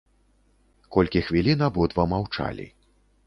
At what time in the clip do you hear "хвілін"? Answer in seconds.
1.27-1.61